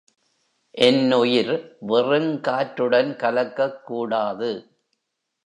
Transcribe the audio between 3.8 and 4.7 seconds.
கூடாது.